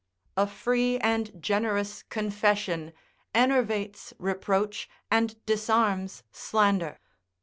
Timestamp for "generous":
1.39-2.01